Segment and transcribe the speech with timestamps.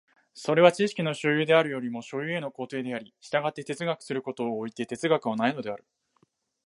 [0.33, 5.85] それは知識の所有であるよりも所有への行程であり、従って哲学することを措いて哲学はないのである。